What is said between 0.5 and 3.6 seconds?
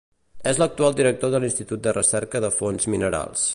És l'actual director de l'institut de recerca de fonts minerals.